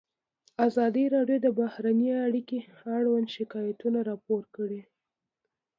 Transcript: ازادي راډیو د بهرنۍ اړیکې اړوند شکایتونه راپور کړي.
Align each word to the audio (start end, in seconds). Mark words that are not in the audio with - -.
ازادي 0.67 1.05
راډیو 1.15 1.39
د 1.45 1.47
بهرنۍ 1.59 2.09
اړیکې 2.27 2.57
اړوند 2.97 3.27
شکایتونه 3.35 3.99
راپور 4.09 4.43
کړي. 4.55 4.81